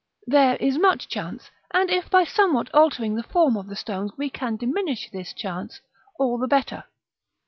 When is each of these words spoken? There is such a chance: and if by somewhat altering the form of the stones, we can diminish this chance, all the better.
There 0.25 0.55
is 0.55 0.79
such 0.81 1.05
a 1.05 1.09
chance: 1.09 1.51
and 1.75 1.91
if 1.91 2.09
by 2.09 2.23
somewhat 2.23 2.73
altering 2.73 3.13
the 3.13 3.21
form 3.21 3.55
of 3.55 3.67
the 3.67 3.75
stones, 3.75 4.11
we 4.17 4.31
can 4.31 4.55
diminish 4.55 5.07
this 5.11 5.31
chance, 5.31 5.79
all 6.17 6.39
the 6.39 6.47
better. 6.47 6.85